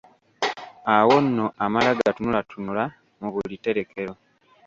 Awo 0.95 1.15
nno 1.25 1.45
amala 1.63 1.89
gatunulatunula 1.99 2.83
mu 3.19 3.27
buli 3.33 3.55
tterekero. 3.57 4.13